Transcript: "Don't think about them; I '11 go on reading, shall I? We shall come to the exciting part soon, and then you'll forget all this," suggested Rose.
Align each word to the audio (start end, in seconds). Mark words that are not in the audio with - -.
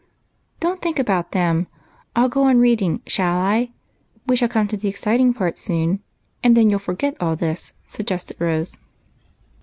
"Don't 0.59 0.81
think 0.81 0.97
about 0.97 1.31
them; 1.31 1.67
I 2.15 2.21
'11 2.21 2.29
go 2.31 2.43
on 2.45 2.57
reading, 2.57 3.01
shall 3.05 3.37
I? 3.37 3.69
We 4.25 4.35
shall 4.35 4.47
come 4.47 4.67
to 4.69 4.75
the 4.75 4.89
exciting 4.89 5.31
part 5.31 5.59
soon, 5.59 6.01
and 6.43 6.57
then 6.57 6.71
you'll 6.71 6.79
forget 6.79 7.15
all 7.21 7.35
this," 7.35 7.73
suggested 7.85 8.37
Rose. 8.39 8.75